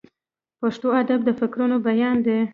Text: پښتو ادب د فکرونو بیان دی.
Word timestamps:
پښتو 0.59 0.87
ادب 1.01 1.19
د 1.25 1.29
فکرونو 1.39 1.75
بیان 1.87 2.17
دی. 2.25 2.39